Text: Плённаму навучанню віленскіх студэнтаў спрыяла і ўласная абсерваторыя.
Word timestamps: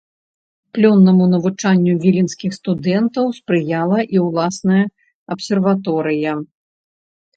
Плённаму 0.75 1.25
навучанню 1.33 1.93
віленскіх 2.07 2.51
студэнтаў 2.59 3.25
спрыяла 3.41 3.99
і 4.17 4.25
ўласная 4.27 4.83
абсерваторыя. 5.37 6.31